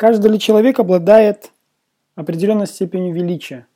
Каждый 0.00 0.30
ли 0.30 0.38
человек 0.38 0.80
обладает 0.80 1.52
определенной 2.14 2.66
степенью 2.66 3.14
величия? 3.14 3.66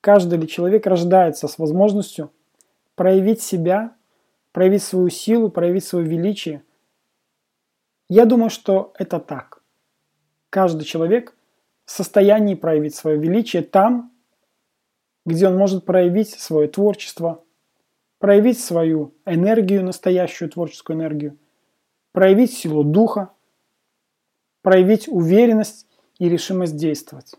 Каждый 0.00 0.40
ли 0.40 0.48
человек 0.48 0.84
рождается 0.84 1.46
с 1.46 1.58
возможностью 1.58 2.32
проявить 2.96 3.40
себя, 3.40 3.94
проявить 4.50 4.82
свою 4.82 5.10
силу, 5.10 5.48
проявить 5.48 5.84
свое 5.84 6.04
величие? 6.04 6.64
Я 8.08 8.24
думаю, 8.24 8.50
что 8.50 8.94
это 8.98 9.20
так. 9.20 9.62
Каждый 10.50 10.82
человек 10.82 11.36
в 11.84 11.92
состоянии 11.92 12.56
проявить 12.56 12.96
свое 12.96 13.16
величие 13.16 13.62
там, 13.62 14.12
где 15.24 15.46
он 15.46 15.56
может 15.56 15.84
проявить 15.84 16.30
свое 16.30 16.66
творчество, 16.66 17.44
проявить 18.18 18.58
свою 18.58 19.14
энергию, 19.24 19.84
настоящую 19.84 20.50
творческую 20.50 20.96
энергию, 20.96 21.38
проявить 22.10 22.52
силу 22.52 22.82
духа, 22.82 23.30
проявить 24.62 25.08
уверенность 25.08 25.86
и 26.18 26.28
решимость 26.28 26.76
действовать. 26.76 27.34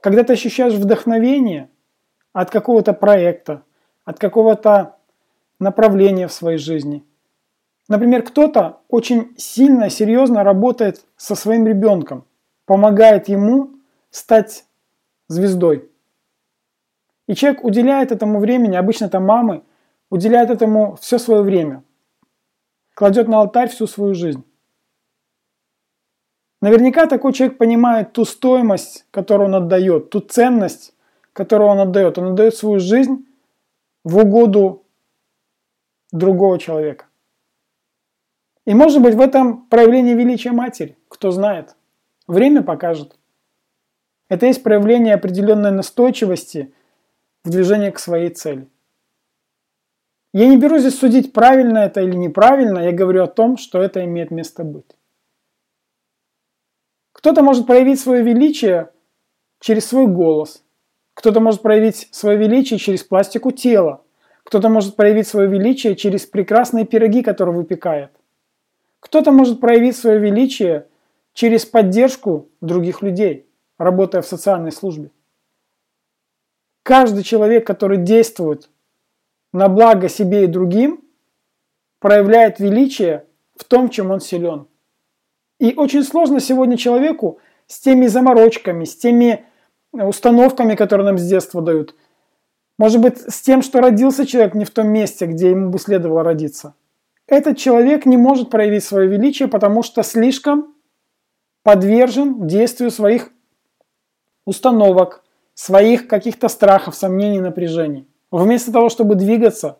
Когда 0.00 0.22
ты 0.24 0.34
ощущаешь 0.34 0.74
вдохновение 0.74 1.68
от 2.32 2.50
какого-то 2.50 2.92
проекта, 2.92 3.62
от 4.04 4.18
какого-то 4.18 4.96
направления 5.58 6.28
в 6.28 6.32
своей 6.32 6.58
жизни. 6.58 7.04
Например, 7.88 8.22
кто-то 8.22 8.80
очень 8.88 9.34
сильно, 9.36 9.90
серьезно 9.90 10.44
работает 10.44 11.04
со 11.16 11.34
своим 11.34 11.66
ребенком, 11.66 12.24
помогает 12.66 13.28
ему 13.28 13.70
стать 14.10 14.64
звездой. 15.28 15.88
И 17.26 17.34
человек 17.34 17.64
уделяет 17.64 18.12
этому 18.12 18.40
времени, 18.40 18.76
обычно 18.76 19.06
это 19.06 19.20
мамы, 19.20 19.62
уделяет 20.10 20.50
этому 20.50 20.96
все 20.96 21.18
свое 21.18 21.42
время, 21.42 21.82
кладет 22.94 23.28
на 23.28 23.38
алтарь 23.38 23.68
всю 23.68 23.86
свою 23.86 24.14
жизнь. 24.14 24.44
Наверняка 26.62 27.06
такой 27.06 27.32
человек 27.32 27.58
понимает 27.58 28.12
ту 28.12 28.24
стоимость, 28.24 29.04
которую 29.10 29.48
он 29.48 29.56
отдает, 29.56 30.10
ту 30.10 30.20
ценность, 30.20 30.94
которую 31.32 31.68
он 31.68 31.80
отдает. 31.80 32.18
Он 32.18 32.28
отдает 32.28 32.54
свою 32.54 32.78
жизнь 32.78 33.26
в 34.04 34.18
угоду 34.18 34.84
другого 36.12 36.60
человека. 36.60 37.06
И 38.64 38.74
может 38.74 39.02
быть 39.02 39.16
в 39.16 39.20
этом 39.20 39.66
проявление 39.66 40.14
величия 40.14 40.52
матери, 40.52 40.96
кто 41.08 41.32
знает. 41.32 41.74
Время 42.28 42.62
покажет. 42.62 43.16
Это 44.28 44.46
есть 44.46 44.62
проявление 44.62 45.14
определенной 45.14 45.72
настойчивости 45.72 46.72
в 47.44 47.50
движении 47.50 47.90
к 47.90 47.98
своей 47.98 48.30
цели. 48.30 48.68
Я 50.32 50.46
не 50.46 50.56
беру 50.56 50.78
здесь 50.78 50.96
судить, 50.96 51.32
правильно 51.32 51.78
это 51.78 52.02
или 52.02 52.14
неправильно, 52.14 52.78
я 52.78 52.92
говорю 52.92 53.24
о 53.24 53.26
том, 53.26 53.56
что 53.56 53.82
это 53.82 54.04
имеет 54.04 54.30
место 54.30 54.62
быть. 54.62 54.96
Кто-то 57.22 57.44
может 57.44 57.68
проявить 57.68 58.00
свое 58.00 58.24
величие 58.24 58.88
через 59.60 59.86
свой 59.86 60.08
голос. 60.08 60.64
Кто-то 61.14 61.38
может 61.38 61.62
проявить 61.62 62.08
свое 62.10 62.36
величие 62.36 62.80
через 62.80 63.04
пластику 63.04 63.52
тела. 63.52 64.02
Кто-то 64.42 64.68
может 64.68 64.96
проявить 64.96 65.28
свое 65.28 65.48
величие 65.48 65.94
через 65.94 66.26
прекрасные 66.26 66.84
пироги, 66.84 67.22
которые 67.22 67.54
выпекает. 67.54 68.10
Кто-то 68.98 69.30
может 69.30 69.60
проявить 69.60 69.96
свое 69.96 70.18
величие 70.18 70.88
через 71.32 71.64
поддержку 71.64 72.48
других 72.60 73.02
людей, 73.02 73.46
работая 73.78 74.20
в 74.20 74.26
социальной 74.26 74.72
службе. 74.72 75.12
Каждый 76.82 77.22
человек, 77.22 77.64
который 77.64 77.98
действует 77.98 78.68
на 79.52 79.68
благо 79.68 80.08
себе 80.08 80.42
и 80.42 80.48
другим, 80.48 81.04
проявляет 82.00 82.58
величие 82.58 83.26
в 83.54 83.62
том, 83.62 83.90
чем 83.90 84.10
он 84.10 84.18
силен. 84.18 84.66
И 85.62 85.74
очень 85.76 86.02
сложно 86.02 86.40
сегодня 86.40 86.76
человеку 86.76 87.38
с 87.68 87.78
теми 87.78 88.08
заморочками, 88.08 88.84
с 88.84 88.96
теми 88.96 89.44
э, 89.96 90.04
установками, 90.04 90.74
которые 90.74 91.04
нам 91.04 91.18
с 91.18 91.24
детства 91.24 91.62
дают. 91.62 91.94
Может 92.78 93.00
быть, 93.00 93.18
с 93.18 93.42
тем, 93.42 93.62
что 93.62 93.80
родился 93.80 94.26
человек 94.26 94.54
не 94.54 94.64
в 94.64 94.70
том 94.70 94.88
месте, 94.88 95.24
где 95.26 95.50
ему 95.50 95.70
бы 95.70 95.78
следовало 95.78 96.24
родиться. 96.24 96.74
Этот 97.28 97.58
человек 97.58 98.06
не 98.06 98.16
может 98.16 98.50
проявить 98.50 98.82
свое 98.82 99.06
величие, 99.06 99.46
потому 99.46 99.84
что 99.84 100.02
слишком 100.02 100.74
подвержен 101.62 102.44
действию 102.48 102.90
своих 102.90 103.30
установок, 104.44 105.22
своих 105.54 106.08
каких-то 106.08 106.48
страхов, 106.48 106.96
сомнений, 106.96 107.38
напряжений. 107.38 108.08
Вместо 108.32 108.72
того, 108.72 108.88
чтобы 108.88 109.14
двигаться, 109.14 109.78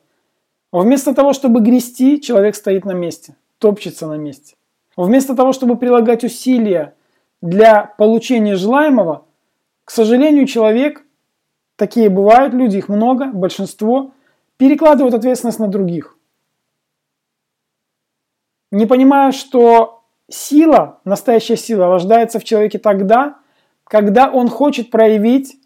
вместо 0.70 1.12
того, 1.12 1.32
чтобы 1.32 1.58
грести, 1.58 2.20
человек 2.20 2.54
стоит 2.54 2.84
на 2.84 2.92
месте, 2.92 3.34
топчется 3.58 4.06
на 4.06 4.14
месте. 4.14 4.54
Вместо 4.96 5.34
того, 5.34 5.52
чтобы 5.52 5.76
прилагать 5.76 6.24
усилия 6.24 6.94
для 7.40 7.84
получения 7.98 8.56
желаемого, 8.56 9.24
к 9.84 9.90
сожалению, 9.90 10.46
человек, 10.46 11.02
такие 11.76 12.08
бывают 12.08 12.52
люди, 12.52 12.76
их 12.76 12.88
много, 12.88 13.26
большинство, 13.26 14.12
перекладывают 14.58 15.14
ответственность 15.14 15.58
на 15.58 15.68
других. 15.68 16.16
Не 18.70 18.86
понимая, 18.86 19.32
что 19.32 20.04
сила, 20.30 21.00
настоящая 21.04 21.56
сила, 21.56 21.86
рождается 21.86 22.38
в 22.38 22.44
человеке 22.44 22.78
тогда, 22.78 23.38
когда 23.84 24.30
он 24.30 24.48
хочет 24.48 24.90
проявить 24.90 25.56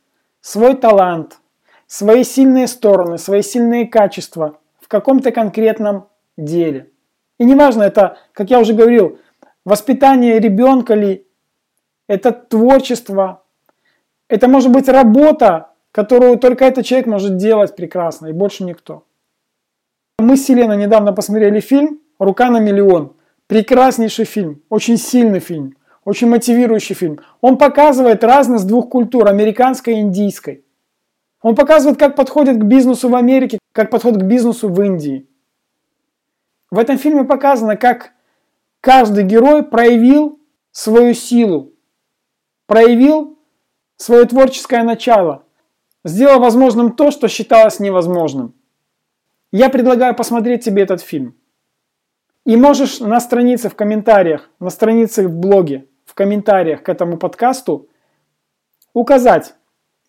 свой 0.40 0.76
талант, 0.76 1.38
свои 1.86 2.24
сильные 2.24 2.66
стороны, 2.66 3.18
свои 3.18 3.42
сильные 3.42 3.86
качества 3.86 4.58
в 4.80 4.88
каком-то 4.88 5.32
конкретном 5.32 6.08
деле– 6.36 6.90
и 7.38 7.44
неважно, 7.44 7.82
это, 7.82 8.18
как 8.32 8.50
я 8.50 8.60
уже 8.60 8.74
говорил, 8.74 9.18
воспитание 9.64 10.38
ребенка 10.38 10.94
ли, 10.94 11.26
это 12.08 12.32
творчество, 12.32 13.42
это 14.28 14.48
может 14.48 14.70
быть 14.70 14.88
работа, 14.88 15.70
которую 15.92 16.38
только 16.38 16.64
этот 16.64 16.84
человек 16.84 17.06
может 17.06 17.36
делать 17.36 17.74
прекрасно, 17.74 18.28
и 18.28 18.32
больше 18.32 18.64
никто. 18.64 19.04
Мы 20.18 20.36
с 20.36 20.48
Еленой 20.48 20.76
недавно 20.76 21.12
посмотрели 21.12 21.60
фильм 21.60 22.00
«Рука 22.18 22.50
на 22.50 22.58
миллион». 22.58 23.14
Прекраснейший 23.46 24.24
фильм, 24.24 24.62
очень 24.70 24.96
сильный 24.96 25.38
фильм, 25.38 25.76
очень 26.04 26.28
мотивирующий 26.28 26.94
фильм. 26.94 27.20
Он 27.40 27.58
показывает 27.58 28.24
разность 28.24 28.66
двух 28.66 28.88
культур, 28.88 29.28
американской 29.28 29.94
и 29.94 30.00
индийской. 30.00 30.64
Он 31.42 31.54
показывает, 31.54 31.98
как 31.98 32.16
подходит 32.16 32.56
к 32.56 32.64
бизнесу 32.64 33.08
в 33.08 33.14
Америке, 33.14 33.58
как 33.72 33.90
подходит 33.90 34.22
к 34.22 34.24
бизнесу 34.24 34.68
в 34.68 34.82
Индии. 34.82 35.28
В 36.70 36.78
этом 36.78 36.98
фильме 36.98 37.24
показано, 37.24 37.76
как 37.76 38.12
каждый 38.80 39.24
герой 39.24 39.62
проявил 39.62 40.40
свою 40.72 41.14
силу, 41.14 41.72
проявил 42.66 43.38
свое 43.96 44.24
творческое 44.24 44.82
начало, 44.82 45.44
сделал 46.04 46.40
возможным 46.40 46.92
то, 46.92 47.10
что 47.10 47.28
считалось 47.28 47.78
невозможным. 47.78 48.54
Я 49.52 49.70
предлагаю 49.70 50.14
посмотреть 50.14 50.64
тебе 50.64 50.82
этот 50.82 51.00
фильм. 51.00 51.36
И 52.44 52.56
можешь 52.56 53.00
на 53.00 53.20
странице 53.20 53.68
в 53.68 53.76
комментариях, 53.76 54.50
на 54.60 54.70
странице 54.70 55.28
в 55.28 55.32
блоге, 55.32 55.88
в 56.04 56.14
комментариях 56.14 56.82
к 56.82 56.88
этому 56.88 57.16
подкасту 57.16 57.88
указать, 58.92 59.54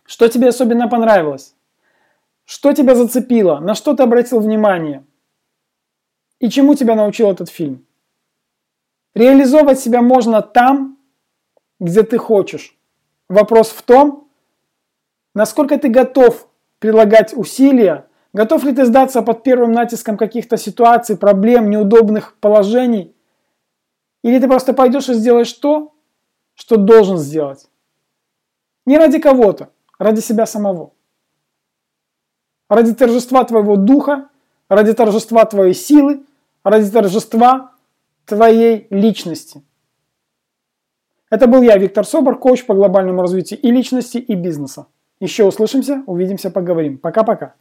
что 0.04 0.28
тебе 0.28 0.48
особенно 0.48 0.88
понравилось, 0.88 1.54
что 2.44 2.72
тебя 2.72 2.94
зацепило, 2.94 3.58
на 3.58 3.74
что 3.74 3.94
ты 3.94 4.02
обратил 4.02 4.40
внимание– 4.40 5.04
и 6.40 6.48
чему 6.50 6.74
тебя 6.74 6.94
научил 6.94 7.30
этот 7.30 7.48
фильм? 7.48 7.86
Реализовывать 9.14 9.80
себя 9.80 10.02
можно 10.02 10.42
там, 10.42 10.98
где 11.80 12.02
ты 12.02 12.18
хочешь. 12.18 12.76
Вопрос 13.28 13.70
в 13.70 13.82
том, 13.82 14.28
насколько 15.34 15.78
ты 15.78 15.88
готов 15.88 16.48
прилагать 16.78 17.36
усилия, 17.36 18.06
готов 18.32 18.64
ли 18.64 18.72
ты 18.72 18.84
сдаться 18.84 19.22
под 19.22 19.42
первым 19.42 19.72
натиском 19.72 20.16
каких-то 20.16 20.56
ситуаций, 20.56 21.16
проблем, 21.16 21.70
неудобных 21.70 22.36
положений, 22.38 23.14
или 24.22 24.38
ты 24.38 24.46
просто 24.46 24.72
пойдешь 24.72 25.08
и 25.08 25.14
сделаешь 25.14 25.52
то, 25.52 25.94
что 26.54 26.76
должен 26.76 27.18
сделать. 27.18 27.68
Не 28.86 28.98
ради 28.98 29.18
кого-то, 29.18 29.70
ради 29.98 30.20
себя 30.20 30.46
самого. 30.46 30.92
Ради 32.68 32.94
торжества 32.94 33.44
твоего 33.44 33.76
духа, 33.76 34.28
ради 34.68 34.92
торжества 34.92 35.44
твоей 35.44 35.74
силы, 35.74 36.24
ради 36.64 36.90
торжества 36.90 37.72
твоей 38.24 38.86
личности. 38.90 39.62
Это 41.30 41.46
был 41.46 41.62
я, 41.62 41.76
Виктор 41.76 42.06
Собор, 42.06 42.38
коуч 42.38 42.64
по 42.64 42.74
глобальному 42.74 43.22
развитию 43.22 43.60
и 43.60 43.70
личности, 43.70 44.18
и 44.18 44.34
бизнеса. 44.34 44.86
Еще 45.20 45.44
услышимся, 45.44 46.02
увидимся, 46.06 46.50
поговорим. 46.50 46.98
Пока-пока. 46.98 47.54